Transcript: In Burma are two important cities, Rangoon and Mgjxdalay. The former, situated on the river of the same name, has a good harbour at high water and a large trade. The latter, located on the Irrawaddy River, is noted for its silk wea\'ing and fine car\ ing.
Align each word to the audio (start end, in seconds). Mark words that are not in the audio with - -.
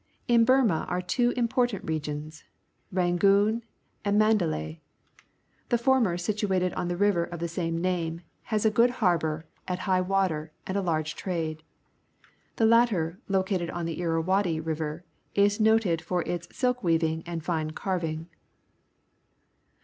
In 0.27 0.45
Burma 0.45 0.87
are 0.89 0.99
two 1.03 1.29
important 1.37 1.87
cities, 1.87 2.43
Rangoon 2.91 3.63
and 4.03 4.19
Mgjxdalay. 4.19 4.79
The 5.69 5.77
former, 5.77 6.17
situated 6.17 6.73
on 6.73 6.87
the 6.87 6.97
river 6.97 7.23
of 7.23 7.39
the 7.39 7.47
same 7.47 7.77
name, 7.79 8.21
has 8.45 8.65
a 8.65 8.71
good 8.71 8.89
harbour 8.89 9.45
at 9.67 9.77
high 9.85 10.01
water 10.01 10.51
and 10.65 10.75
a 10.75 10.81
large 10.81 11.13
trade. 11.15 11.61
The 12.55 12.65
latter, 12.65 13.19
located 13.27 13.69
on 13.69 13.85
the 13.85 14.01
Irrawaddy 14.01 14.59
River, 14.59 15.03
is 15.35 15.59
noted 15.59 16.01
for 16.01 16.23
its 16.23 16.47
silk 16.51 16.83
wea\'ing 16.83 17.21
and 17.27 17.43
fine 17.45 17.69
car\ 17.69 18.03
ing. 18.03 18.27